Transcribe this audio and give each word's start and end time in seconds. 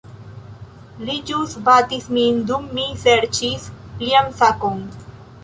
Li 1.09 1.17
ĵus 1.31 1.53
batis 1.67 2.07
min 2.19 2.41
dum 2.53 2.67
mi 2.79 2.87
serĉis 3.03 3.69
lian 4.07 4.35
sakon 4.43 4.83